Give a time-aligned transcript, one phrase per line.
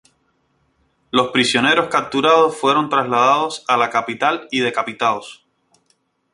[1.11, 5.45] Los prisioneros capturados fueron trasladados a la capital y decapitados.